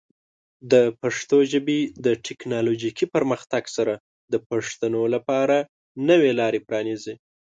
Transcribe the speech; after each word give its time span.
د 0.71 0.73
پښتو 1.01 1.37
ژبې 1.51 1.79
د 2.05 2.07
ټیکنالوجیکي 2.25 3.05
پرمختګ 3.15 3.63
سره، 3.77 3.93
د 4.31 4.35
پښتنو 4.49 5.01
لپاره 5.15 5.57
نوې 6.09 6.31
لارې 6.39 6.59
پرانیزي. 6.67 7.15